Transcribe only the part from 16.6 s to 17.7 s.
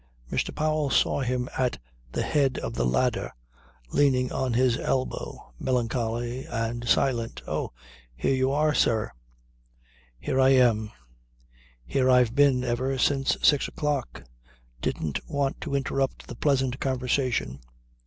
conversation.